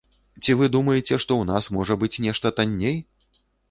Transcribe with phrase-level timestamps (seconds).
[0.41, 2.97] Ці вы думаеце, што ў нас можа быць нешта танней?